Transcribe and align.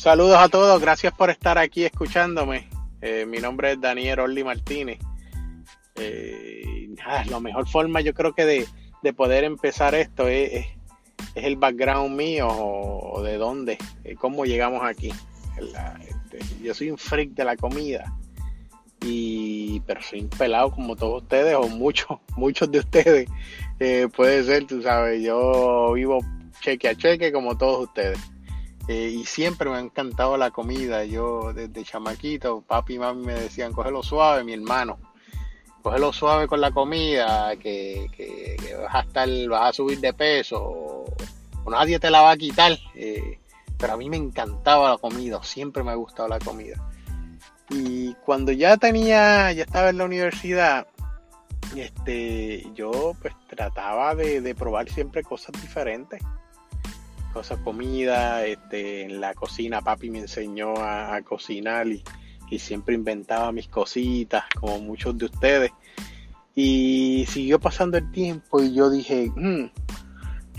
Saludos 0.00 0.38
a 0.38 0.48
todos, 0.48 0.80
gracias 0.80 1.12
por 1.12 1.28
estar 1.28 1.58
aquí 1.58 1.84
escuchándome. 1.84 2.70
Eh, 3.02 3.26
mi 3.26 3.36
nombre 3.36 3.72
es 3.72 3.80
Daniel 3.82 4.20
Orly 4.20 4.42
Martínez. 4.42 4.98
Eh, 5.94 6.88
la 7.28 7.38
mejor 7.38 7.68
forma 7.68 8.00
yo 8.00 8.14
creo 8.14 8.32
que 8.32 8.66
de, 9.02 9.12
poder 9.12 9.44
empezar 9.44 9.94
esto 9.94 10.26
es, 10.26 10.64
el 11.34 11.56
background 11.56 12.16
mío 12.16 12.48
o, 12.48 13.20
de 13.22 13.36
dónde, 13.36 13.76
eh, 14.04 14.14
cómo 14.14 14.46
llegamos 14.46 14.82
aquí. 14.82 15.12
Este, 15.58 16.38
yo 16.62 16.72
soy 16.72 16.90
un 16.90 16.96
freak 16.96 17.32
de 17.32 17.44
la 17.44 17.56
comida, 17.56 18.10
y, 19.02 19.80
pero 19.80 20.00
soy 20.00 20.22
un 20.22 20.30
pelado 20.30 20.70
como 20.70 20.96
todos 20.96 21.24
ustedes 21.24 21.56
o 21.56 21.68
muchos, 21.68 22.20
muchos 22.38 22.70
de 22.70 22.78
ustedes. 22.78 23.28
puede 24.16 24.44
ser, 24.44 24.66
tú 24.66 24.80
sabes, 24.80 25.22
yo 25.22 25.92
vivo 25.92 26.20
cheque 26.62 26.88
a 26.88 26.94
cheque 26.94 27.30
como 27.30 27.58
todos 27.58 27.88
ustedes. 27.88 28.18
Eh, 28.90 29.08
y 29.20 29.24
siempre 29.24 29.70
me 29.70 29.76
ha 29.76 29.78
encantado 29.78 30.36
la 30.36 30.50
comida. 30.50 31.04
Yo 31.04 31.52
desde 31.52 31.84
chamaquito, 31.84 32.62
papi 32.62 32.94
y 32.94 32.98
mami 32.98 33.24
me 33.24 33.34
decían, 33.34 33.72
cógelo 33.72 34.02
suave, 34.02 34.42
mi 34.42 34.52
hermano. 34.52 34.98
Cógelo 35.80 36.12
suave 36.12 36.48
con 36.48 36.60
la 36.60 36.72
comida, 36.72 37.56
que, 37.56 38.56
vas 38.82 38.94
a 38.96 39.00
estar, 39.02 39.28
vas 39.48 39.70
a 39.70 39.72
subir 39.72 40.00
de 40.00 40.12
peso, 40.12 40.60
o, 40.60 41.70
nadie 41.70 42.00
te 42.00 42.10
la 42.10 42.22
va 42.22 42.32
a 42.32 42.36
quitar. 42.36 42.76
Eh, 42.96 43.38
pero 43.78 43.92
a 43.92 43.96
mí 43.96 44.10
me 44.10 44.16
encantaba 44.16 44.90
la 44.90 44.98
comida, 44.98 45.40
siempre 45.44 45.84
me 45.84 45.92
ha 45.92 45.94
gustado 45.94 46.28
la 46.28 46.40
comida. 46.40 46.84
Y 47.68 48.14
cuando 48.14 48.50
ya 48.50 48.76
tenía, 48.76 49.52
ya 49.52 49.62
estaba 49.62 49.90
en 49.90 49.98
la 49.98 50.04
universidad, 50.04 50.88
este, 51.76 52.66
yo 52.74 53.14
pues 53.22 53.34
trataba 53.46 54.16
de 54.16 54.52
probar 54.56 54.88
siempre 54.90 55.22
cosas 55.22 55.52
diferentes 55.62 56.20
cosas, 57.32 57.58
comida, 57.60 58.44
este, 58.44 59.04
en 59.04 59.20
la 59.20 59.34
cocina 59.34 59.80
papi 59.80 60.10
me 60.10 60.20
enseñó 60.20 60.74
a, 60.76 61.20
cocinar 61.22 61.86
y, 61.88 62.02
siempre 62.58 62.96
inventaba 62.96 63.52
mis 63.52 63.68
cositas, 63.68 64.44
como 64.58 64.80
muchos 64.80 65.16
de 65.16 65.26
ustedes. 65.26 65.70
Y 66.56 67.24
siguió 67.28 67.60
pasando 67.60 67.96
el 67.96 68.10
tiempo 68.10 68.60
y 68.60 68.74
yo 68.74 68.90
dije, 68.90 69.30
mm, 69.34 69.70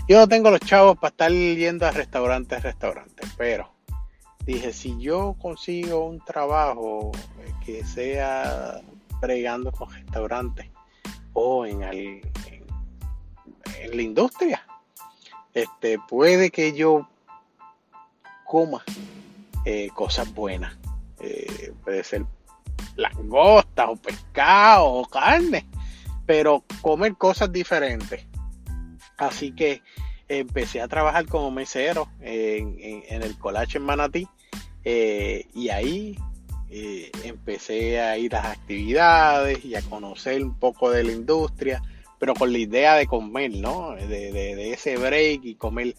yo 0.08 0.18
no 0.18 0.26
tengo 0.26 0.50
los 0.50 0.60
chavos 0.60 0.96
para 0.96 1.10
estar 1.10 1.30
yendo 1.30 1.86
a 1.86 1.90
restaurantes, 1.90 2.62
restaurantes, 2.62 3.30
pero 3.36 3.70
dije, 4.46 4.72
si 4.72 4.98
yo 4.98 5.36
consigo 5.38 6.06
un 6.06 6.24
trabajo 6.24 7.12
que 7.64 7.84
sea 7.84 8.80
pregando 9.20 9.70
con 9.70 9.92
restaurantes 9.92 10.70
o 11.34 11.66
en, 11.66 11.82
en 11.82 12.22
la 13.92 14.02
industria, 14.02 14.64
este, 15.54 15.98
puede 16.08 16.50
que 16.50 16.72
yo 16.72 17.08
coma 18.44 18.82
eh, 19.64 19.88
cosas 19.94 20.32
buenas. 20.34 20.76
Eh, 21.20 21.72
puede 21.84 22.02
ser 22.04 22.24
langosta 22.96 23.88
o 23.90 23.96
pescado 23.96 24.86
o 24.86 25.06
carne, 25.06 25.66
pero 26.26 26.64
comer 26.80 27.14
cosas 27.16 27.52
diferentes. 27.52 28.26
Así 29.16 29.52
que 29.52 29.82
empecé 30.28 30.80
a 30.80 30.88
trabajar 30.88 31.26
como 31.26 31.50
mesero 31.50 32.08
en, 32.20 33.04
el 33.08 33.38
collage 33.38 33.78
en 33.78 33.84
Manatí 33.84 34.26
eh, 34.84 35.46
y 35.54 35.68
ahí 35.68 36.18
empecé 37.22 38.00
a 38.00 38.16
ir 38.16 38.34
a 38.34 38.42
las 38.42 38.56
actividades 38.56 39.62
y 39.62 39.74
a 39.74 39.82
conocer 39.82 40.42
un 40.42 40.58
poco 40.58 40.90
de 40.90 41.04
la 41.04 41.12
industria 41.12 41.82
pero 42.22 42.34
con 42.34 42.52
la 42.52 42.58
idea 42.58 42.94
de 42.94 43.08
comer, 43.08 43.50
¿no? 43.56 43.96
De, 43.96 44.72
ese 44.72 44.96
break 44.96 45.40
y 45.42 45.56
comer 45.56 45.96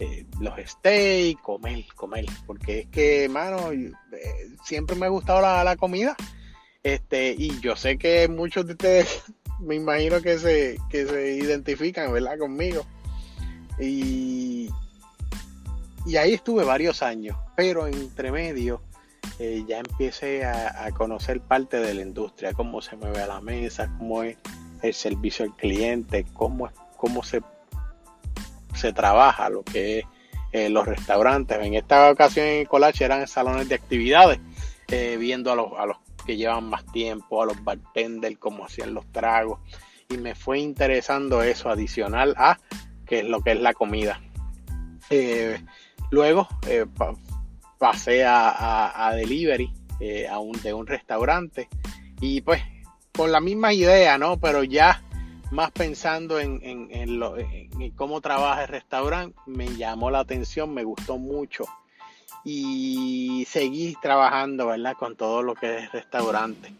eh, 0.00 0.26
los 0.40 0.54
steaks, 0.58 1.40
comer, 1.40 1.84
comer, 1.94 2.26
porque 2.48 2.80
es 2.80 2.86
que, 2.88 3.26
hermano, 3.26 3.70
eh, 3.70 3.92
siempre 4.64 4.96
me 4.96 5.06
ha 5.06 5.10
gustado 5.10 5.40
la, 5.40 5.76
comida, 5.76 6.16
este, 6.82 7.36
y 7.38 7.60
yo 7.60 7.76
sé 7.76 7.96
que 7.96 8.26
muchos 8.26 8.66
de 8.66 8.72
ustedes, 8.72 9.22
me 9.60 9.76
imagino 9.76 10.20
que 10.20 10.36
se, 10.36 10.78
que 10.90 11.06
se 11.06 11.36
identifican, 11.36 12.12
¿verdad? 12.12 12.38
Conmigo. 12.40 12.84
Y, 13.78 14.68
y 16.06 16.16
ahí 16.16 16.32
estuve 16.32 16.64
varios 16.64 17.04
años, 17.04 17.36
pero 17.54 17.86
entre 17.86 18.32
medio 18.32 18.82
eh, 19.38 19.62
ya 19.68 19.78
empecé 19.78 20.44
a, 20.44 20.86
a, 20.86 20.90
conocer 20.90 21.40
parte 21.40 21.76
de 21.76 21.94
la 21.94 22.02
industria, 22.02 22.52
cómo 22.52 22.82
se 22.82 22.96
mueve 22.96 23.22
a 23.22 23.28
la 23.28 23.40
mesa, 23.40 23.88
cómo 23.96 24.24
es 24.24 24.36
el 24.82 24.94
servicio 24.94 25.44
al 25.44 25.56
cliente, 25.56 26.26
cómo, 26.32 26.70
cómo 26.96 27.22
se, 27.22 27.42
se 28.74 28.92
trabaja 28.92 29.48
lo 29.48 29.62
que 29.62 30.00
es 30.00 30.04
eh, 30.52 30.68
los 30.68 30.86
restaurantes. 30.86 31.58
En 31.62 31.74
esta 31.74 32.10
ocasión 32.10 32.46
en 32.46 32.66
Colache 32.66 33.04
eran 33.04 33.26
salones 33.26 33.68
de 33.68 33.74
actividades, 33.74 34.38
eh, 34.88 35.16
viendo 35.18 35.50
a 35.50 35.56
los, 35.56 35.72
a 35.78 35.86
los 35.86 35.96
que 36.26 36.36
llevan 36.36 36.68
más 36.68 36.84
tiempo, 36.92 37.42
a 37.42 37.46
los 37.46 37.64
bartenders, 37.64 38.36
cómo 38.38 38.66
hacían 38.66 38.92
los 38.92 39.10
tragos. 39.12 39.60
Y 40.10 40.18
me 40.18 40.34
fue 40.34 40.58
interesando 40.58 41.42
eso 41.42 41.70
adicional 41.70 42.34
a 42.36 42.58
que 43.06 43.20
es 43.20 43.24
lo 43.24 43.40
que 43.40 43.52
es 43.52 43.60
la 43.60 43.72
comida. 43.72 44.20
Eh, 45.08 45.58
luego 46.10 46.48
pasé 47.78 48.24
a, 48.24 49.08
a, 49.08 49.14
delivery 49.14 49.72
a 50.30 50.38
un, 50.38 50.52
de 50.62 50.74
un 50.74 50.86
restaurante 50.86 51.68
y 52.20 52.40
pues 52.40 52.62
con 53.12 53.32
la 53.32 53.40
misma 53.40 53.72
idea, 53.72 54.18
¿no? 54.18 54.38
Pero 54.38 54.64
ya 54.64 55.02
más 55.50 55.70
pensando 55.70 56.40
en, 56.40 57.18
lo, 57.18 57.36
cómo 57.94 58.20
trabaja 58.20 58.62
el 58.62 58.68
restaurante, 58.68 59.38
me 59.46 59.68
llamó 59.76 60.10
la 60.10 60.20
atención, 60.20 60.72
me 60.72 60.82
gustó 60.82 61.18
mucho 61.18 61.64
y 62.44 63.46
seguí 63.48 63.94
trabajando, 64.00 64.68
¿verdad? 64.68 64.96
Con 64.98 65.16
todo 65.16 65.42
lo 65.42 65.54
que 65.54 65.78
es 65.78 65.92
restaurante. 65.92 66.74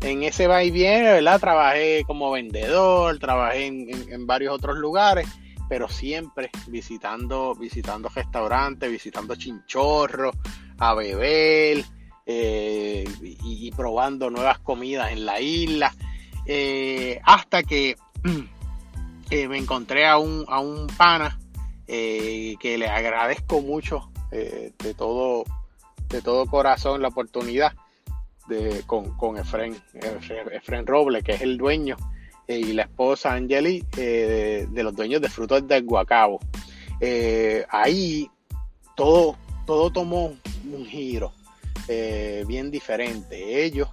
En 0.00 0.22
ese 0.22 0.46
va 0.46 0.62
y 0.62 0.70
viene, 0.70 1.12
¿verdad? 1.12 1.40
Trabajé 1.40 2.04
como 2.06 2.30
vendedor, 2.30 3.18
trabajé 3.18 3.66
en, 3.66 4.26
varios 4.26 4.54
otros 4.54 4.76
lugares, 4.76 5.26
pero 5.68 5.88
siempre 5.88 6.50
visitando, 6.66 7.54
visitando 7.54 8.10
restaurantes, 8.10 8.90
visitando 8.90 9.34
chinchorros, 9.34 10.36
a 10.78 10.94
beber, 10.94 11.84
eh, 12.26 13.04
y, 13.22 13.70
probando 13.72 14.30
nuevas 14.30 14.58
comidas 14.58 15.12
en 15.12 15.26
la 15.26 15.40
isla, 15.40 15.94
eh, 16.46 17.20
hasta 17.22 17.62
que 17.62 17.96
eh, 19.30 19.48
me 19.48 19.58
encontré 19.58 20.06
a 20.06 20.16
un, 20.16 20.44
a 20.48 20.60
un 20.60 20.86
pana 20.86 21.38
que 21.86 22.76
le 22.78 22.88
agradezco 22.88 23.60
mucho 23.60 24.10
de, 24.30 24.94
todo, 24.96 25.44
de 26.08 26.22
todo 26.22 26.46
corazón 26.46 27.02
la 27.02 27.08
oportunidad 27.08 27.74
de, 28.48 28.82
con, 28.86 29.14
con 29.18 29.36
Efren, 29.36 29.76
Efren 30.50 30.86
Roble, 30.86 31.22
que 31.22 31.32
es 31.32 31.42
el 31.42 31.58
dueño, 31.58 31.96
y 32.48 32.72
la 32.72 32.82
esposa 32.82 33.34
Angeli, 33.34 33.84
de, 33.92 34.66
los 34.72 34.96
dueños 34.96 35.20
de 35.20 35.28
frutos 35.28 35.68
del 35.68 35.84
Guacabo. 35.84 36.40
ahí 37.68 38.30
todo, 38.96 39.36
todo 39.66 39.90
tomó 39.90 40.34
un 40.72 40.86
giro 40.86 41.32
eh, 41.88 42.44
bien 42.46 42.70
diferente. 42.70 43.64
Ellos, 43.64 43.88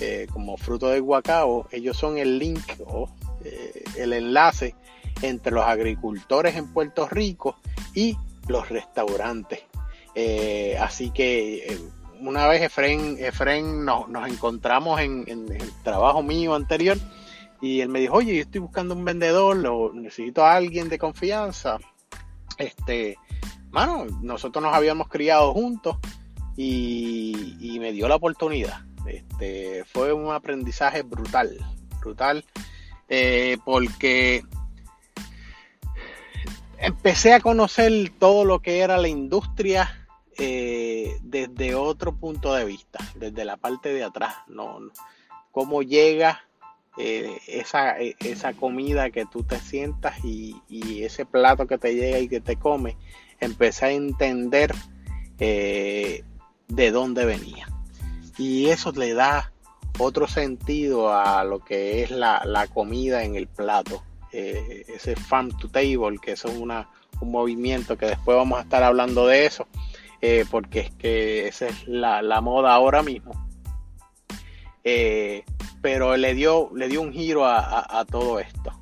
eh, 0.00 0.26
como 0.32 0.56
fruto 0.56 0.88
del 0.88 1.02
guacao, 1.02 1.66
ellos 1.70 1.96
son 1.96 2.18
el 2.18 2.38
link 2.38 2.62
o 2.86 3.08
eh, 3.44 3.84
el 3.96 4.12
enlace 4.12 4.74
entre 5.22 5.52
los 5.52 5.64
agricultores 5.64 6.56
en 6.56 6.72
Puerto 6.72 7.08
Rico 7.08 7.56
y 7.94 8.16
los 8.48 8.68
restaurantes. 8.68 9.60
así 10.78 11.10
que 11.10 11.78
una 12.20 12.46
vez 12.46 12.62
Efren, 12.62 13.16
Efren 13.18 13.84
nos, 13.84 14.06
encontramos 14.28 15.00
en, 15.00 15.24
el 15.28 15.72
trabajo 15.82 16.22
mío 16.22 16.54
anterior 16.54 16.96
y 17.60 17.80
él 17.80 17.88
me 17.88 18.00
dijo, 18.00 18.14
oye, 18.14 18.34
yo 18.36 18.42
estoy 18.42 18.60
buscando 18.60 18.94
un 18.94 19.04
vendedor, 19.04 19.56
lo, 19.56 19.92
necesito 19.92 20.44
a 20.44 20.54
alguien 20.54 20.88
de 20.88 20.98
confianza. 20.98 21.78
Este, 22.58 23.16
mano, 23.70 24.06
nosotros 24.20 24.62
nos 24.62 24.74
habíamos 24.74 25.08
criado 25.08 25.52
juntos 25.52 25.98
y, 26.56 27.78
me 27.80 27.92
dio 27.92 28.08
la 28.08 28.16
oportunidad. 28.16 28.80
Este, 29.06 29.84
fue 29.84 30.12
un 30.12 30.32
aprendizaje 30.32 31.02
brutal, 31.02 31.56
brutal, 32.00 32.44
eh, 33.08 33.58
porque 33.64 34.44
empecé 36.78 37.34
a 37.34 37.40
conocer 37.40 38.12
todo 38.18 38.44
lo 38.44 38.60
que 38.60 38.80
era 38.80 38.96
la 38.98 39.08
industria 39.08 40.06
eh, 40.38 41.16
desde 41.22 41.74
otro 41.74 42.14
punto 42.14 42.54
de 42.54 42.64
vista, 42.64 42.98
desde 43.16 43.44
la 43.44 43.56
parte 43.56 43.92
de 43.92 44.04
atrás, 44.04 44.34
no, 44.48 44.78
cómo 45.50 45.82
llega 45.82 46.40
eh, 46.98 47.38
esa, 47.46 47.96
esa, 47.98 48.52
comida 48.52 49.10
que 49.10 49.24
tú 49.26 49.42
te 49.42 49.58
sientas 49.58 50.24
y, 50.24 50.60
ese 51.02 51.24
plato 51.24 51.66
que 51.66 51.78
te 51.78 51.94
llega 51.94 52.18
y 52.18 52.28
que 52.28 52.40
te 52.40 52.56
come, 52.56 52.96
empecé 53.40 53.86
a 53.86 53.92
entender 53.92 54.74
de 56.72 56.90
dónde 56.90 57.24
venía. 57.24 57.68
Y 58.38 58.68
eso 58.68 58.92
le 58.92 59.12
da 59.12 59.52
otro 59.98 60.26
sentido 60.26 61.12
a 61.12 61.44
lo 61.44 61.60
que 61.60 62.02
es 62.02 62.10
la, 62.10 62.66
comida 62.72 63.24
en 63.24 63.36
el 63.36 63.46
plato. 63.46 64.02
Eh, 64.32 64.84
ese 64.88 65.14
farm 65.14 65.50
to 65.58 65.68
table, 65.68 66.18
que 66.20 66.32
es 66.32 66.44
una, 66.46 66.88
un 67.20 67.30
movimiento 67.30 67.98
que 67.98 68.06
después 68.06 68.36
vamos 68.36 68.58
a 68.58 68.62
estar 68.62 68.82
hablando 68.82 69.26
de 69.26 69.46
eso. 69.46 69.66
eh, 70.22 70.44
porque 70.50 70.80
es 70.80 70.90
que 70.92 71.48
esa 71.48 71.66
es 71.66 71.86
la, 71.86 72.40
moda 72.40 72.72
ahora 72.72 73.02
mismo. 73.02 73.32
Eh, 74.84 75.44
pero 75.82 76.16
le 76.16 76.34
dio, 76.34 76.70
le 76.74 76.88
dio 76.88 77.02
un 77.02 77.12
giro 77.12 77.44
a, 77.44 78.04
todo 78.10 78.40
esto. 78.40 78.72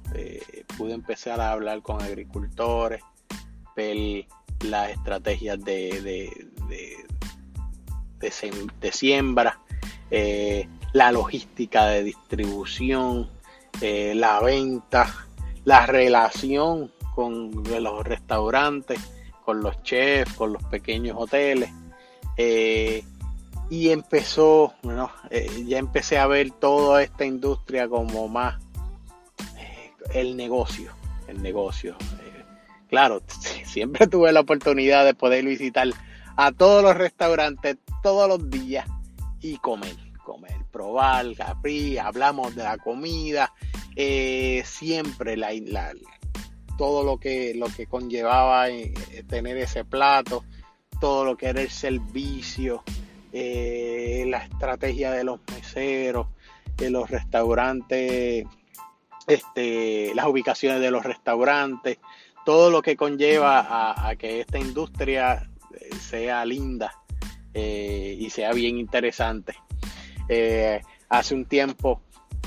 pude 0.77 0.93
empezar 0.93 1.41
a 1.41 1.53
hablar 1.53 1.83
con 1.83 2.01
agricultores, 2.01 3.03
las 4.61 4.91
estrategias 4.91 5.59
de 5.65 6.31
siembra, 8.93 9.59
la 10.93 11.13
logística 11.13 11.87
de 11.87 12.05
distribución, 12.05 13.29
la 13.81 14.41
venta, 14.41 15.27
la 15.65 15.87
relación 15.87 16.91
con 17.15 17.63
los 17.65 18.05
restaurantes, 18.05 19.01
con 19.45 19.61
los 19.63 19.83
chefs, 19.83 20.35
con 20.35 20.53
los 20.53 20.63
pequeños 20.65 21.17
hoteles. 21.19 21.71
Eh, 22.37 23.05
y 23.69 23.91
empezó, 23.91 24.75
eh, 25.31 25.65
ya 25.67 25.79
empecé 25.79 26.19
a 26.19 26.27
ver 26.27 26.51
toda 26.51 27.03
esta 27.03 27.25
industria 27.25 27.89
como 27.89 28.29
más 28.29 28.61
eh, 29.59 29.93
el 30.15 30.37
negocio, 30.37 30.93
el 31.29 31.43
negocio. 31.43 31.97
claro, 32.89 33.23
siempre 33.65 34.07
tuve 34.07 34.33
la 34.33 34.41
oportunidad 34.41 35.05
de 35.05 35.15
poder 35.15 35.45
visitar 35.45 35.89
a 36.37 36.53
todos 36.53 36.83
los 36.83 36.97
restaurantes 36.97 37.77
todos 38.03 38.29
los 38.29 38.51
días 38.51 38.87
y 39.41 39.57
comer, 39.59 39.97
comer, 40.25 40.65
probar, 40.71 41.27
abrir, 41.39 42.01
hablamos 42.01 42.55
de 42.55 42.65
la 42.65 42.79
comida, 42.79 43.53
siempre 44.65 45.37
la, 45.37 45.53
todo 46.81 47.05
lo 47.05 47.19
que, 47.19 47.53
lo 47.55 47.67
que 47.67 47.87
conllevaba 47.87 48.71
eh, 48.71 48.95
tener 49.29 49.59
ese 49.59 49.85
plato, 49.85 50.45
todo 50.99 51.27
lo 51.27 51.37
que 51.37 51.49
era 51.49 51.61
el 51.61 51.69
servicio, 51.69 52.83
eh, 53.35 54.25
la 54.27 54.39
estrategia 54.39 55.11
de 55.11 55.25
los 55.25 55.41
meseros, 55.53 56.29
de 56.79 56.89
los 56.89 57.11
restaurantes, 57.11 58.47
este, 59.27 60.15
las 60.15 60.27
ubicaciones 60.27 60.81
de 60.81 60.91
los 60.91 61.05
restaurantes, 61.05 61.99
todo 62.47 62.71
lo 62.71 62.81
que 62.81 62.97
conlleva 62.97 64.09
a, 64.09 64.17
que 64.17 64.41
esta 64.41 64.59
industria 64.59 65.51
eh, 65.75 65.95
sea 65.97 66.47
linda 66.47 66.95
y 67.55 68.31
sea 68.31 68.53
bien 68.53 68.79
interesante. 68.79 69.55
hace 71.09 71.35
un 71.35 71.45
tiempo 71.45 72.03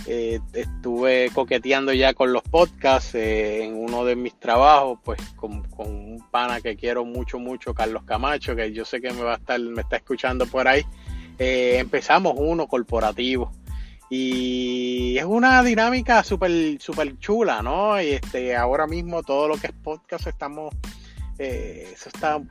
eh, 0.05 0.41
estuve 0.51 1.29
coqueteando 1.33 1.93
ya 1.93 2.13
con 2.13 2.33
los 2.33 2.41
podcasts 2.43 3.15
eh, 3.15 3.63
en 3.63 3.75
uno 3.75 4.03
de 4.03 4.17
mis 4.17 4.37
trabajos, 4.37 4.99
pues 5.03 5.17
con, 5.37 5.63
un 5.77 6.25
pana 6.29 6.59
que 6.59 6.75
quiero 6.75 7.05
mucho, 7.05 7.39
mucho, 7.39 7.73
Carlos 7.73 8.03
Camacho, 8.03 8.53
que 8.53 8.73
yo 8.73 8.83
sé 8.83 8.99
que 8.99 9.11
me 9.11 9.21
va 9.21 9.33
a 9.33 9.37
estar, 9.37 9.59
me 9.59 9.81
está 9.81 9.97
escuchando 9.97 10.45
por 10.45 10.67
ahí. 10.67 10.85
Eh, 11.39 11.77
empezamos 11.79 12.33
uno 12.35 12.67
corporativo 12.67 13.51
y 14.09 15.17
es 15.17 15.23
una 15.23 15.63
dinámica 15.63 16.21
súper 16.23 16.79
super 16.81 17.17
chula, 17.19 17.61
¿no? 17.61 18.01
Y 18.01 18.09
este, 18.09 18.57
ahora 18.57 18.87
mismo 18.87 19.23
todo 19.23 19.47
lo 19.47 19.55
que 19.55 19.67
es 19.67 19.73
podcast 19.73 20.27
estamos, 20.27 20.75
eso 21.37 22.09
está 22.09 22.41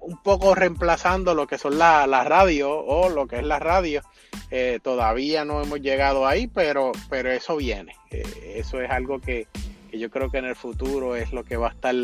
un 0.00 0.16
poco 0.22 0.54
reemplazando 0.54 1.34
lo 1.34 1.46
que 1.46 1.58
son 1.58 1.78
las 1.78 2.08
la 2.08 2.24
radios 2.24 2.70
o 2.72 3.08
lo 3.08 3.26
que 3.26 3.36
es 3.36 3.44
la 3.44 3.58
radio. 3.58 4.02
Eh, 4.50 4.80
todavía 4.82 5.44
no 5.44 5.62
hemos 5.62 5.80
llegado 5.80 6.26
ahí, 6.26 6.46
pero, 6.46 6.92
pero 7.08 7.30
eso 7.30 7.56
viene. 7.56 7.94
Eh, 8.10 8.54
eso 8.56 8.80
es 8.80 8.90
algo 8.90 9.20
que, 9.20 9.46
yo 9.92 10.10
creo 10.10 10.30
que 10.30 10.38
en 10.38 10.46
el 10.46 10.56
futuro 10.56 11.16
es 11.16 11.32
lo 11.32 11.44
que 11.44 11.56
va 11.56 11.68
a 11.68 11.72
estar 11.72 11.94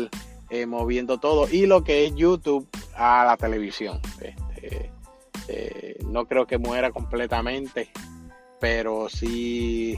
eh, 0.49 0.65
moviendo 0.65 1.17
todo 1.19 1.49
y 1.49 1.65
lo 1.65 1.83
que 1.83 2.05
es 2.05 2.15
YouTube 2.15 2.67
a 2.95 3.25
la 3.25 3.37
televisión. 3.37 3.99
Este, 4.21 5.97
no 6.05 6.25
creo 6.25 6.45
que 6.45 6.57
muera 6.57 6.91
completamente, 6.91 7.89
pero 8.59 9.09
sí 9.09 9.97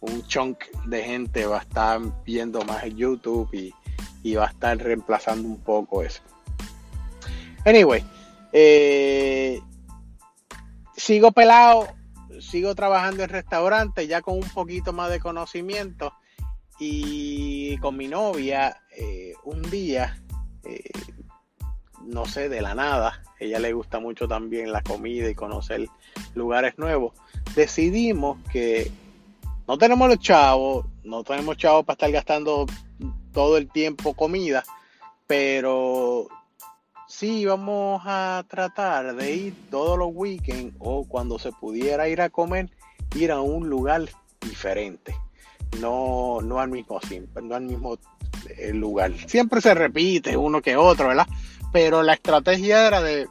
un 0.00 0.24
chunk 0.26 0.64
de 0.86 1.02
gente 1.02 1.46
va 1.46 1.58
a 1.58 1.62
estar 1.62 2.00
viendo 2.24 2.62
más 2.62 2.84
YouTube 2.94 3.48
y, 3.52 3.74
y 4.22 4.34
va 4.34 4.46
a 4.46 4.50
estar 4.50 4.78
reemplazando 4.78 5.48
un 5.48 5.60
poco 5.60 6.02
eso. 6.02 6.22
Anyway, 7.68 8.02
eh, 8.50 9.60
sigo 10.96 11.32
pelado, 11.32 11.86
sigo 12.40 12.74
trabajando 12.74 13.24
en 13.24 13.28
restaurantes 13.28 14.08
ya 14.08 14.22
con 14.22 14.36
un 14.36 14.48
poquito 14.48 14.94
más 14.94 15.10
de 15.10 15.20
conocimiento. 15.20 16.14
Y 16.80 17.76
con 17.78 17.94
mi 17.94 18.08
novia 18.08 18.74
eh, 18.96 19.34
un 19.44 19.60
día, 19.68 20.18
eh, 20.64 20.90
no 22.06 22.24
sé, 22.24 22.48
de 22.48 22.62
la 22.62 22.74
nada, 22.74 23.22
ella 23.38 23.58
le 23.58 23.74
gusta 23.74 24.00
mucho 24.00 24.26
también 24.26 24.72
la 24.72 24.80
comida 24.80 25.28
y 25.28 25.34
conocer 25.34 25.88
lugares 26.34 26.78
nuevos, 26.78 27.12
decidimos 27.54 28.38
que 28.50 28.90
no 29.66 29.76
tenemos 29.76 30.08
los 30.08 30.20
chavos, 30.20 30.86
no 31.04 31.22
tenemos 31.22 31.58
chavos 31.58 31.84
para 31.84 31.96
estar 31.96 32.12
gastando 32.12 32.64
todo 33.32 33.58
el 33.58 33.68
tiempo 33.68 34.14
comida, 34.14 34.64
pero 35.26 36.28
sí 37.08 37.46
vamos 37.46 38.02
a 38.04 38.44
tratar 38.46 39.16
de 39.16 39.34
ir 39.34 39.54
todos 39.70 39.98
los 39.98 40.10
weekends 40.12 40.76
o 40.78 41.04
cuando 41.08 41.38
se 41.38 41.50
pudiera 41.50 42.08
ir 42.08 42.20
a 42.20 42.28
comer, 42.28 42.70
ir 43.16 43.32
a 43.32 43.40
un 43.40 43.68
lugar 43.68 44.08
diferente. 44.40 45.16
No, 45.80 46.40
no 46.42 46.60
al 46.60 46.68
mismo 46.68 47.00
no 47.42 47.54
al 47.54 47.62
mismo 47.62 47.98
eh, 48.56 48.72
lugar. 48.72 49.12
Siempre 49.26 49.60
se 49.60 49.74
repite 49.74 50.36
uno 50.36 50.62
que 50.62 50.76
otro, 50.76 51.08
¿verdad? 51.08 51.26
Pero 51.72 52.02
la 52.02 52.14
estrategia 52.14 52.86
era 52.86 53.02
de, 53.02 53.26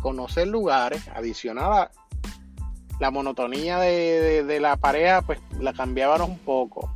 conocer 0.00 0.46
lugares, 0.46 1.02
adicional 1.14 1.72
a 1.72 1.90
la 3.00 3.10
monotonía 3.10 3.78
de, 3.78 4.44
de 4.44 4.60
la 4.60 4.76
pareja, 4.76 5.20
pues 5.22 5.38
la 5.58 5.72
cambiábamos 5.72 6.28
un 6.30 6.38
poco. 6.38 6.90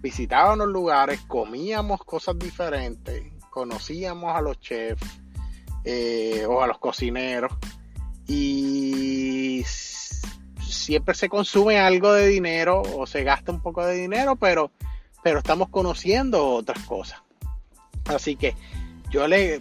Visitábamos 0.00 0.68
lugares, 0.68 1.20
comíamos 1.28 2.02
cosas 2.04 2.38
diferentes, 2.38 3.22
conocíamos 3.50 4.34
a 4.34 4.40
los 4.40 4.58
chefs, 4.58 5.20
eh, 5.84 6.44
o 6.46 6.62
a 6.62 6.66
los 6.66 6.78
cocineros 6.78 7.52
y 8.26 9.64
siempre 10.60 11.14
se 11.14 11.28
consume 11.28 11.78
algo 11.78 12.12
de 12.12 12.28
dinero 12.28 12.82
o 12.82 13.06
se 13.06 13.24
gasta 13.24 13.50
un 13.50 13.60
poco 13.60 13.84
de 13.84 13.96
dinero, 13.96 14.36
pero, 14.36 14.70
pero 15.22 15.38
estamos 15.38 15.68
conociendo 15.68 16.46
otras 16.46 16.84
cosas. 16.84 17.20
Así 18.04 18.36
que 18.36 18.54
yo 19.10 19.26
le, 19.26 19.60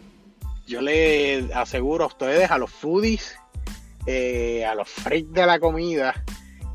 yo 0.68 0.82
le 0.82 1.52
aseguro 1.54 2.04
a 2.04 2.08
ustedes, 2.08 2.52
a 2.52 2.58
los 2.58 2.70
foodies, 2.70 3.38
eh, 4.06 4.66
a 4.66 4.76
los 4.76 4.88
freaks 4.88 5.34
de 5.34 5.46
la 5.46 5.60
comida, 5.60 6.24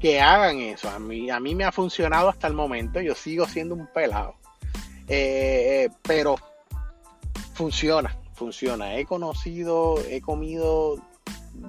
que 0.00 0.20
hagan 0.20 0.58
eso. 0.60 0.88
A 0.90 0.98
mí, 0.98 1.30
a 1.30 1.38
mí 1.38 1.54
me 1.54 1.64
ha 1.64 1.72
funcionado 1.72 2.28
hasta 2.28 2.46
el 2.46 2.54
momento. 2.54 3.00
Yo 3.00 3.14
sigo 3.14 3.46
siendo 3.46 3.74
un 3.74 3.86
pelado. 3.86 4.34
Eh, 5.06 5.90
pero 6.02 6.36
funciona 7.54 8.18
funciona. 8.34 8.96
He 8.96 9.06
conocido, 9.06 9.98
he 10.08 10.20
comido 10.20 11.00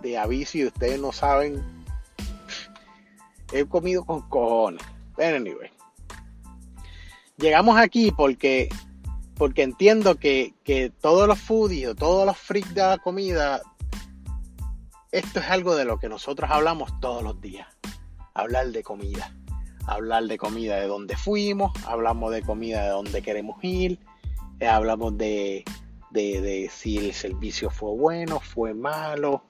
de 0.01 0.17
aviso 0.17 0.57
y 0.57 0.65
ustedes 0.65 0.99
no 0.99 1.11
saben. 1.11 1.63
He 3.53 3.65
comido 3.65 4.03
con 4.03 4.21
cojones. 4.29 4.83
Pero 5.15 5.37
anyway. 5.37 5.69
Llegamos 7.37 7.77
aquí 7.77 8.11
porque, 8.11 8.69
porque 9.35 9.63
entiendo 9.63 10.15
que, 10.15 10.53
que 10.63 10.89
todos 10.89 11.27
los 11.27 11.39
foodies 11.39 11.89
o 11.89 11.95
todos 11.95 12.25
los 12.25 12.37
freaks 12.37 12.73
de 12.73 12.81
la 12.81 12.97
comida, 12.97 13.61
esto 15.11 15.39
es 15.39 15.45
algo 15.49 15.75
de 15.75 15.85
lo 15.85 15.99
que 15.99 16.09
nosotros 16.09 16.49
hablamos 16.49 16.99
todos 16.99 17.23
los 17.23 17.39
días. 17.41 17.67
Hablar 18.33 18.67
de 18.67 18.83
comida. 18.83 19.33
Hablar 19.87 20.23
de 20.23 20.37
comida 20.37 20.77
de 20.77 20.87
dónde 20.87 21.15
fuimos, 21.15 21.71
hablamos 21.85 22.31
de 22.31 22.41
comida 22.41 22.83
de 22.83 22.89
dónde 22.89 23.21
queremos 23.21 23.63
ir, 23.63 23.99
eh, 24.59 24.67
hablamos 24.67 25.15
de, 25.15 25.63
de, 26.15 26.69
si 26.73 26.97
el 26.97 27.13
servicio 27.13 27.69
fue 27.69 27.91
bueno, 27.91 28.39
fue 28.39 28.73
malo, 28.73 29.43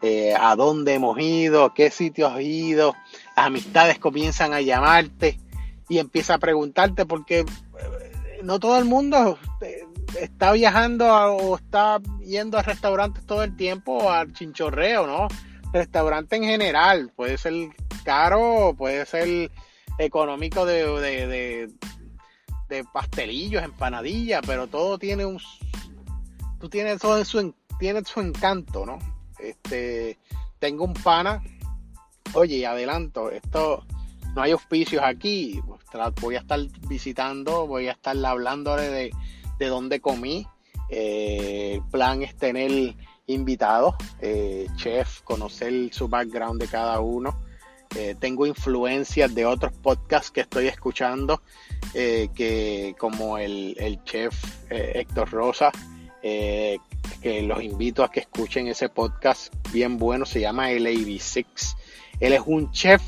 eh, 0.00 0.34
a 0.38 0.56
dónde 0.56 0.94
hemos 0.94 1.18
ido, 1.18 1.64
a 1.64 1.74
qué 1.74 1.90
sitios 1.90 2.32
has 2.32 2.40
ido, 2.40 2.94
las 3.36 3.46
amistades 3.46 3.98
comienzan 3.98 4.52
a 4.52 4.60
llamarte 4.60 5.38
y 5.88 5.98
empieza 5.98 6.34
a 6.34 6.38
preguntarte 6.38 7.06
porque 7.06 7.40
eh, 7.40 8.40
no 8.42 8.58
todo 8.58 8.78
el 8.78 8.84
mundo 8.84 9.38
eh, 9.60 9.84
está 10.20 10.52
viajando 10.52 11.06
o 11.06 11.56
está 11.56 12.00
yendo 12.20 12.58
a 12.58 12.62
restaurantes 12.62 13.24
todo 13.26 13.42
el 13.42 13.56
tiempo 13.56 14.10
al 14.10 14.32
chinchorreo, 14.32 15.06
¿no? 15.06 15.28
Restaurante 15.72 16.36
en 16.36 16.44
general, 16.44 17.12
puede 17.14 17.38
ser 17.38 17.54
caro, 18.04 18.74
puede 18.76 19.06
ser 19.06 19.50
económico 19.98 20.66
de, 20.66 20.84
de, 21.00 21.70
de 22.68 22.84
pastelillos, 22.92 23.62
empanadillas, 23.62 24.42
pero 24.44 24.66
todo 24.66 24.98
tiene 24.98 25.24
un, 25.26 25.38
tú 26.62 26.68
tienes 26.68 27.00
todo 27.00 27.24
su, 27.24 27.52
tiene 27.80 28.04
su 28.04 28.20
encanto, 28.20 28.86
¿no? 28.86 29.00
Este, 29.40 30.16
tengo 30.60 30.84
un 30.84 30.94
pana, 30.94 31.42
oye, 32.34 32.64
adelanto, 32.64 33.32
esto, 33.32 33.84
no 34.36 34.42
hay 34.42 34.52
auspicios 34.52 35.02
aquí, 35.04 35.60
voy 36.20 36.36
a 36.36 36.38
estar 36.38 36.60
visitando, 36.86 37.66
voy 37.66 37.88
a 37.88 37.92
estar 37.92 38.16
hablándole 38.24 38.88
de, 38.90 39.10
de 39.58 39.66
dónde 39.66 40.00
comí. 40.00 40.46
Eh, 40.88 41.72
el 41.74 41.82
plan 41.90 42.22
es 42.22 42.36
tener 42.36 42.94
invitados, 43.26 43.96
eh, 44.20 44.68
chef, 44.76 45.22
conocer 45.22 45.92
su 45.92 46.06
background 46.06 46.60
de 46.60 46.68
cada 46.68 47.00
uno. 47.00 47.40
Eh, 47.96 48.14
tengo 48.20 48.46
influencias 48.46 49.34
de 49.34 49.46
otros 49.46 49.72
podcasts 49.72 50.30
que 50.30 50.42
estoy 50.42 50.68
escuchando, 50.68 51.42
que 51.92 52.94
como 52.98 53.36
el, 53.36 53.74
el 53.80 54.02
chef 54.04 54.32
Héctor 54.70 55.28
Rosa, 55.30 55.72
que 56.22 57.42
los 57.42 57.62
invito 57.62 58.04
a 58.04 58.10
que 58.10 58.20
escuchen 58.20 58.68
ese 58.68 58.88
podcast 58.88 59.52
bien 59.72 59.98
bueno, 59.98 60.24
se 60.24 60.40
llama 60.40 60.70
el 60.70 60.86
AB6. 60.86 61.44
Él 62.20 62.32
es 62.32 62.42
un 62.46 62.70
chef 62.70 63.02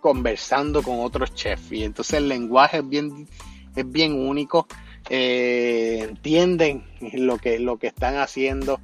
conversando 0.00 0.82
con 0.82 1.00
otros 1.00 1.34
chefs 1.34 1.72
y 1.72 1.82
entonces 1.82 2.14
el 2.14 2.28
lenguaje 2.28 2.78
es 2.78 2.88
bien, 2.88 3.28
es 3.74 3.90
bien 3.90 4.14
único. 4.14 4.66
entienden 5.10 6.84
lo 7.14 7.38
que, 7.38 7.58
lo 7.58 7.78
que 7.78 7.88
están 7.88 8.16
haciendo 8.16 8.80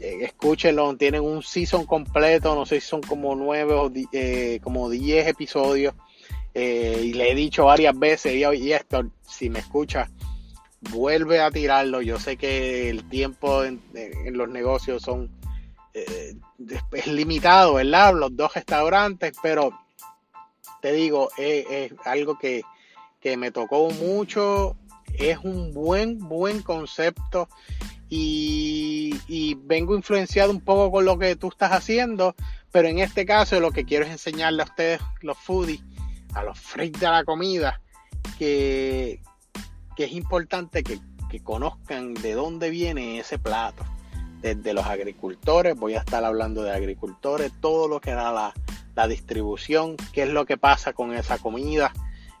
eh, 0.00 0.18
escúchenlo, 0.22 0.96
tienen 0.96 1.22
un 1.22 1.42
season 1.42 1.86
completo, 1.86 2.54
no 2.54 2.66
sé 2.66 2.80
si 2.80 2.88
son 2.88 3.00
como 3.02 3.34
nueve 3.34 3.74
o 3.74 3.90
eh, 4.12 4.60
como 4.62 4.90
diez 4.90 5.26
episodios. 5.26 5.94
Eh, 6.54 7.00
y 7.04 7.12
le 7.14 7.32
he 7.32 7.34
dicho 7.34 7.64
varias 7.64 7.98
veces, 7.98 8.34
y, 8.34 8.72
esto, 8.72 9.10
si 9.26 9.50
me 9.50 9.58
escucha, 9.58 10.08
vuelve 10.90 11.40
a 11.40 11.50
tirarlo. 11.50 12.02
Yo 12.02 12.18
sé 12.18 12.36
que 12.36 12.90
el 12.90 13.08
tiempo 13.08 13.64
en, 13.64 13.80
los 14.32 14.48
negocios 14.48 15.02
son 15.02 15.30
es 15.92 17.06
limitado, 17.06 17.74
¿verdad? 17.74 18.14
Los 18.14 18.36
dos 18.36 18.54
restaurantes, 18.54 19.32
pero 19.42 19.70
te 20.82 20.92
digo, 20.92 21.30
es, 21.36 21.92
algo 22.04 22.38
que, 22.38 22.62
que 23.20 23.36
me 23.36 23.50
tocó 23.50 23.90
mucho. 23.90 24.76
Es 25.14 25.38
un 25.38 25.72
buen, 25.72 26.18
buen 26.18 26.62
concepto 26.62 27.48
y, 28.08 29.54
vengo 29.64 29.96
influenciado 29.96 30.50
un 30.50 30.60
poco 30.60 30.90
con 30.90 31.04
lo 31.04 31.18
que 31.18 31.36
tú 31.36 31.48
estás 31.48 31.72
haciendo, 31.72 32.34
pero 32.70 32.88
en 32.88 32.98
este 32.98 33.26
caso 33.26 33.58
lo 33.60 33.72
que 33.72 33.84
quiero 33.84 34.04
es 34.04 34.10
enseñarle 34.10 34.62
a 34.62 34.66
ustedes, 34.66 35.00
los 35.20 35.38
foodies, 35.38 35.82
a 36.34 36.42
los 36.42 36.58
freaks 36.58 37.00
de 37.00 37.06
la 37.06 37.24
comida, 37.24 37.80
que, 38.38 39.20
es 39.98 40.12
importante 40.12 40.82
que, 40.82 40.98
conozcan 41.42 42.14
de 42.14 42.34
dónde 42.34 42.70
viene 42.70 43.18
ese 43.18 43.40
plato. 43.40 43.84
Desde 44.40 44.72
los 44.72 44.86
agricultores, 44.86 45.74
voy 45.74 45.94
a 45.94 45.98
estar 45.98 46.24
hablando 46.24 46.62
de 46.62 46.70
agricultores, 46.70 47.50
todo 47.60 47.88
lo 47.88 48.00
que 48.00 48.10
era 48.10 48.30
la, 48.30 49.08
distribución, 49.08 49.96
qué 50.12 50.22
es 50.22 50.28
lo 50.28 50.46
que 50.46 50.56
pasa 50.56 50.92
con 50.92 51.12
esa 51.12 51.38
comida. 51.38 51.92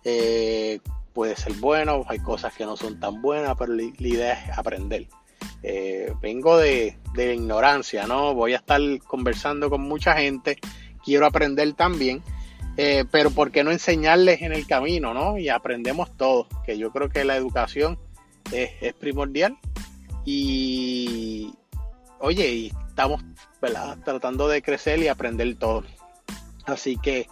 Eh, 0.04 0.78
puede 1.12 1.34
ser 1.34 1.54
bueno, 1.54 2.04
hay 2.06 2.20
cosas 2.20 2.54
que 2.54 2.64
no 2.64 2.76
son 2.76 3.00
tan 3.00 3.20
buenas, 3.20 3.56
pero 3.58 3.72
la 3.72 3.82
idea 3.82 4.32
es 4.34 4.56
aprender. 4.56 5.08
Eh, 5.62 6.12
vengo 6.20 6.58
de, 6.58 6.98
ignorancia, 7.16 8.06
¿no? 8.06 8.34
Voy 8.34 8.52
a 8.52 8.58
estar 8.58 8.80
conversando 9.06 9.70
con 9.70 9.80
mucha 9.80 10.14
gente, 10.14 10.58
quiero 11.02 11.24
aprender 11.24 11.72
también, 11.72 12.22
eh, 12.76 13.04
pero 13.10 13.30
¿por 13.30 13.50
qué 13.50 13.62
no 13.62 13.70
enseñarles 13.70 14.42
en 14.42 14.52
el 14.52 14.66
camino, 14.66 15.14
¿no? 15.14 15.38
Y 15.38 15.48
aprendemos 15.48 16.16
todos, 16.16 16.48
que 16.64 16.76
yo 16.76 16.90
creo 16.90 17.08
que 17.08 17.24
la 17.24 17.36
educación 17.36 17.98
es, 18.52 18.94
primordial 18.94 19.56
y, 20.24 21.52
oye, 22.18 22.48
y 22.50 22.72
estamos 22.88 23.22
tratando 24.04 24.48
de 24.48 24.62
crecer 24.62 24.98
y 25.00 25.08
aprender 25.08 25.54
todo. 25.56 25.84
Así 26.66 26.96
que 26.96 27.28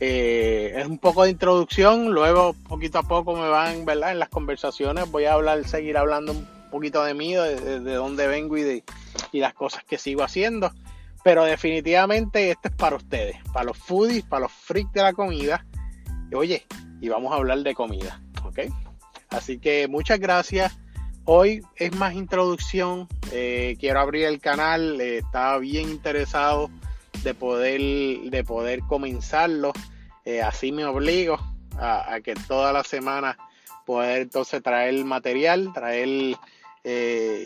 eh, 0.00 0.72
es 0.76 0.86
un 0.86 0.98
poco 0.98 1.24
de 1.24 1.30
introducción, 1.30 2.10
luego 2.10 2.54
poquito 2.68 2.98
a 2.98 3.02
poco 3.02 3.36
me 3.36 3.48
van, 3.48 3.84
¿verdad? 3.84 4.12
En 4.12 4.18
las 4.18 4.28
conversaciones 4.28 5.10
voy 5.10 5.26
a 5.26 5.34
hablar, 5.34 5.66
seguir 5.68 5.96
hablando 5.98 6.32
un 6.32 6.48
poquito 6.70 7.04
de 7.04 7.14
mí, 7.14 7.34
de, 7.34 7.94
dónde 7.94 8.26
vengo 8.26 8.56
y, 8.56 8.62
de, 8.62 8.84
y 9.32 9.40
las 9.40 9.54
cosas 9.54 9.84
que 9.84 9.98
sigo 9.98 10.22
haciendo. 10.22 10.72
Pero 11.22 11.44
definitivamente 11.44 12.50
este 12.50 12.68
es 12.68 12.74
para 12.74 12.96
ustedes, 12.96 13.36
para 13.52 13.66
los 13.66 13.78
foodies, 13.78 14.24
para 14.24 14.42
los 14.42 14.52
freaks 14.52 14.92
de 14.92 15.02
la 15.02 15.12
comida. 15.12 15.66
Y, 16.30 16.34
oye, 16.34 16.66
y 17.00 17.08
vamos 17.08 17.32
a 17.32 17.36
hablar 17.36 17.58
de 17.58 17.74
comida, 17.74 18.20
¿ok? 18.44 18.60
Así 19.30 19.58
que 19.58 19.86
muchas 19.88 20.18
gracias. 20.18 20.78
Hoy 21.24 21.62
es 21.76 21.94
más 21.94 22.14
introducción. 22.14 23.06
Eh, 23.32 23.76
quiero 23.78 24.00
abrir 24.00 24.24
el 24.24 24.40
canal. 24.40 25.00
Eh, 25.00 25.18
estaba 25.18 25.58
bien 25.58 25.90
interesado 25.90 26.70
de 27.22 27.34
poder, 27.34 27.80
de 28.30 28.44
poder 28.44 28.80
comenzarlo. 28.80 29.72
Eh, 30.24 30.42
así 30.42 30.72
me 30.72 30.84
obligo 30.84 31.38
a, 31.78 32.14
a, 32.14 32.20
que 32.20 32.34
toda 32.34 32.72
la 32.72 32.82
semana 32.82 33.38
poder 33.86 34.22
entonces 34.22 34.62
traer 34.62 35.04
material, 35.04 35.72
traer 35.72 36.36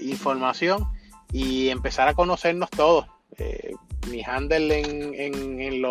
información 0.03 0.87
y 1.33 1.69
empezar 1.69 2.09
a 2.09 2.15
conocernos 2.15 2.71
todos. 2.71 3.07
Eh, 3.39 3.75
mi 4.11 4.23
handle 4.23 4.81
en, 4.81 5.83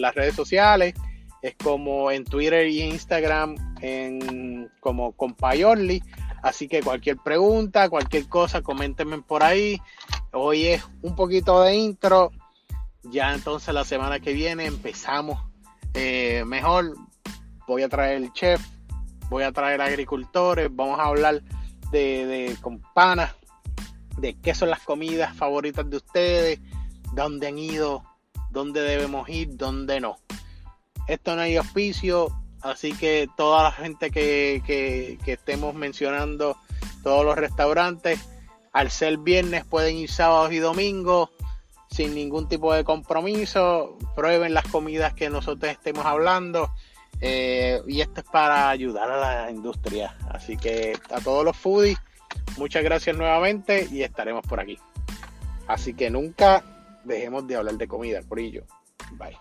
las 0.00 0.14
redes 0.14 0.34
sociales 0.34 0.94
es 1.42 1.54
como 1.56 2.10
en 2.10 2.24
Twitter 2.24 2.66
y 2.68 2.82
Instagram 2.82 3.56
en, 3.80 4.70
como 4.80 5.12
Compayorly. 5.12 6.02
Así 6.42 6.68
que 6.68 6.82
cualquier 6.82 7.18
pregunta, 7.18 7.88
cualquier 7.88 8.28
cosa, 8.28 8.62
coméntenme 8.62 9.20
por 9.22 9.42
ahí. 9.42 9.80
Hoy 10.32 10.66
es 10.66 10.84
un 11.02 11.14
poquito 11.14 11.62
de 11.62 11.74
intro. 11.74 12.32
Ya 13.04 13.34
entonces 13.34 13.72
la 13.72 13.84
semana 13.84 14.20
que 14.20 14.32
viene 14.32 14.66
empezamos 14.66 15.38
eh, 15.94 16.44
mejor. 16.46 16.94
Voy 17.66 17.82
a 17.82 17.88
traer 17.88 18.16
el 18.16 18.32
chef, 18.32 18.60
voy 19.28 19.44
a 19.44 19.52
traer 19.52 19.80
agricultores, 19.80 20.68
vamos 20.70 20.98
a 20.98 21.04
hablar 21.04 21.42
de, 21.92 22.26
de 22.26 22.56
con 22.60 22.82
de 24.18 24.34
qué 24.38 24.54
son 24.54 24.70
las 24.70 24.80
comidas 24.80 25.34
favoritas 25.36 25.88
de 25.88 25.96
ustedes, 25.96 26.60
dónde 27.12 27.48
han 27.48 27.58
ido, 27.58 28.04
dónde 28.50 28.80
debemos 28.80 29.28
ir, 29.28 29.56
dónde 29.56 30.00
no. 30.00 30.18
Esto 31.06 31.34
no 31.34 31.42
hay 31.42 31.56
auspicio, 31.56 32.28
así 32.60 32.92
que 32.92 33.28
toda 33.36 33.64
la 33.64 33.72
gente 33.72 34.10
que, 34.10 34.62
que, 34.66 35.32
estemos 35.32 35.74
mencionando, 35.74 36.56
todos 37.02 37.24
los 37.24 37.36
restaurantes, 37.36 38.20
al 38.72 38.90
ser 38.90 39.18
viernes 39.18 39.64
pueden 39.64 39.96
ir 39.96 40.10
sábados 40.10 40.52
y 40.52 40.58
domingos 40.58 41.30
sin 41.90 42.14
ningún 42.14 42.48
tipo 42.48 42.72
de 42.72 42.84
compromiso, 42.84 43.98
prueben 44.14 44.54
las 44.54 44.68
comidas 44.68 45.12
que 45.12 45.28
nosotros 45.28 45.72
estemos 45.72 46.06
hablando 46.06 46.70
eh, 47.20 47.82
y 47.86 48.00
esto 48.00 48.20
es 48.20 48.26
para 48.26 48.70
ayudar 48.70 49.10
a 49.10 49.16
la 49.16 49.50
industria. 49.50 50.16
Así 50.30 50.56
que 50.56 50.96
a 51.10 51.20
todos 51.20 51.44
los 51.44 51.56
foodies, 51.56 51.98
muchas 52.56 52.84
gracias 52.84 53.16
nuevamente 53.16 53.88
y 53.90 54.02
estaremos 54.02 54.46
por 54.46 54.60
aquí. 54.60 54.78
Así 55.66 55.94
que 55.94 56.10
nunca 56.10 56.64
dejemos 57.04 57.46
de 57.46 57.56
hablar 57.56 57.76
de 57.76 57.86
comida, 57.86 58.20
ello 58.36 58.64
Bye. 59.12 59.36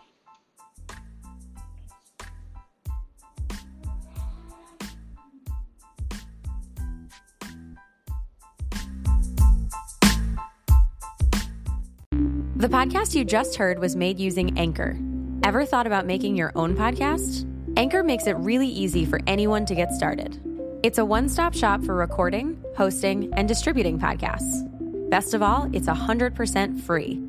The 12.59 12.67
podcast 12.67 13.15
you 13.15 13.23
just 13.23 13.55
heard 13.55 13.79
was 13.79 13.95
made 13.95 14.19
using 14.19 14.59
Anchor. 14.59 14.97
Ever 15.43 15.65
thought 15.65 15.87
about 15.87 16.05
making 16.05 16.35
your 16.35 16.51
own 16.55 16.75
podcast? 16.75 17.47
Anchor 17.77 18.03
makes 18.03 18.27
it 18.27 18.35
really 18.35 18.67
easy 18.67 19.05
for 19.05 19.21
anyone 19.27 19.65
to 19.65 19.73
get 19.73 19.93
started. 19.93 20.37
It's 20.83 20.97
a 20.97 21.05
one 21.05 21.29
stop 21.29 21.53
shop 21.53 21.83
for 21.85 21.95
recording, 21.95 22.61
hosting, 22.75 23.33
and 23.35 23.47
distributing 23.47 23.97
podcasts. 23.97 24.67
Best 25.09 25.33
of 25.33 25.41
all, 25.41 25.69
it's 25.71 25.87
100% 25.87 26.81
free. 26.81 27.28